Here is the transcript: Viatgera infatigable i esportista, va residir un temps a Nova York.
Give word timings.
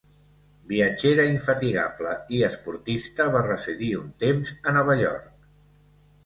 Viatgera 0.69 1.25
infatigable 1.31 2.13
i 2.37 2.41
esportista, 2.47 3.29
va 3.37 3.43
residir 3.49 3.91
un 4.01 4.09
temps 4.25 4.55
a 4.65 4.75
Nova 4.79 4.97
York. 5.05 5.31